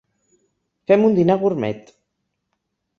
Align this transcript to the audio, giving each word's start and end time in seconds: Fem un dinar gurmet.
Fem 0.91 1.05
un 1.11 1.19
dinar 1.21 1.37
gurmet. 1.45 1.95